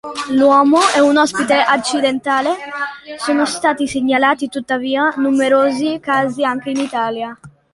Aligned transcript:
L'uomo 0.31 0.79
è 0.95 0.97
un 0.97 1.15
ospite 1.17 1.53
accidentale; 1.53 2.55
sono 3.19 3.45
stati 3.45 3.85
segnalati 3.87 4.49
tuttavia 4.49 5.13
numerosi 5.17 5.99
casi 5.99 6.43
anche 6.43 6.71
in 6.71 6.77
Italia. 6.79 7.37